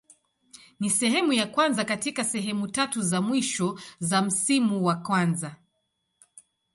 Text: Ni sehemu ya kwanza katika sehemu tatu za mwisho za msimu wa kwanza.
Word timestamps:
Ni 0.79 0.89
sehemu 0.89 1.33
ya 1.33 1.47
kwanza 1.47 1.85
katika 1.85 2.23
sehemu 2.23 2.67
tatu 2.67 3.01
za 3.01 3.21
mwisho 3.21 3.79
za 3.99 4.21
msimu 4.21 4.85
wa 4.85 4.95
kwanza. 4.95 5.55